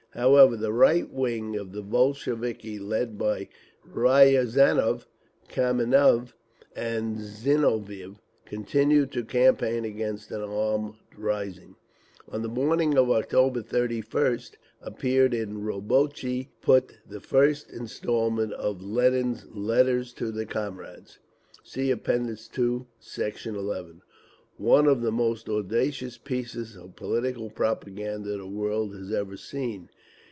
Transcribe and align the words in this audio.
However, 0.13 0.57
the 0.57 0.73
right 0.73 1.09
wing 1.09 1.55
of 1.55 1.71
the 1.71 1.81
Bolsheviki, 1.81 2.77
led 2.79 3.17
by 3.17 3.47
Riazanov, 3.87 5.05
Kameniev 5.47 6.33
and 6.75 7.17
Zinoviev, 7.17 8.17
continued 8.43 9.13
to 9.13 9.23
campaign 9.23 9.85
against 9.85 10.29
an 10.31 10.41
armed 10.41 10.95
rising. 11.15 11.77
On 12.27 12.41
the 12.41 12.49
morning 12.49 12.97
of 12.97 13.09
October 13.09 13.61
31st 13.61 14.55
appeared 14.81 15.33
in 15.33 15.63
Rabotchi 15.63 16.49
Put 16.59 16.91
the 17.07 17.21
first 17.21 17.69
instalment 17.71 18.51
of 18.51 18.83
Lenin's 18.83 19.45
"Letter 19.49 20.03
to 20.03 20.29
the 20.29 20.45
Comrades," 20.45 21.19
(See 21.63 21.89
App. 21.89 22.05
II, 22.09 22.85
Sect. 22.99 23.45
11) 23.45 24.01
one 24.57 24.87
of 24.87 25.01
the 25.01 25.11
most 25.11 25.47
audacious 25.47 26.17
pieces 26.17 26.75
of 26.75 26.97
political 26.97 27.49
propaganda 27.49 28.37
the 28.37 28.45
world 28.45 28.93
has 28.93 29.13
ever 29.13 29.37
seen. 29.37 29.89